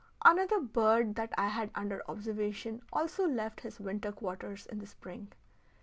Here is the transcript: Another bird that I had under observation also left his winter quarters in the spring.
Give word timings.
Another 0.25 0.59
bird 0.59 1.13
that 1.13 1.31
I 1.37 1.49
had 1.49 1.69
under 1.75 2.01
observation 2.09 2.81
also 2.91 3.27
left 3.27 3.59
his 3.61 3.79
winter 3.79 4.11
quarters 4.11 4.65
in 4.65 4.79
the 4.79 4.87
spring. 4.87 5.31